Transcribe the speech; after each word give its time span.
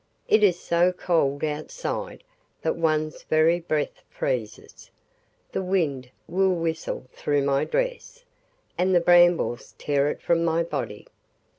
it 0.27 0.41
is 0.41 0.59
so 0.59 0.91
cold 0.91 1.43
outside 1.43 2.23
that 2.63 2.75
one's 2.75 3.21
very 3.21 3.59
breath 3.59 4.01
freezes; 4.09 4.89
the 5.51 5.61
wind 5.61 6.09
will 6.27 6.55
whistle 6.55 7.05
through 7.13 7.43
my 7.43 7.63
dress, 7.63 8.25
and 8.79 8.95
the 8.95 8.99
brambles 8.99 9.75
tear 9.77 10.09
it 10.09 10.19
from 10.19 10.43
my 10.43 10.63
body. 10.63 11.05